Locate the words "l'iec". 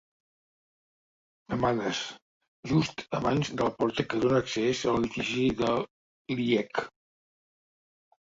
6.41-6.83